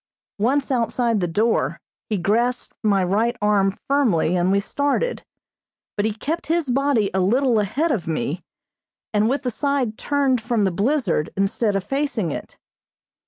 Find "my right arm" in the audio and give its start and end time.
2.81-3.71